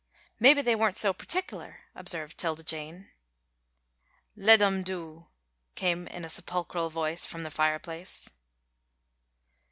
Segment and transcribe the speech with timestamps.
[0.39, 3.11] "Mebbe they weren't so partickler," observed 'Tilda Jane.
[4.35, 5.27] "Let um do!"
[5.75, 8.27] came in a sepulchral voice from the fireplace.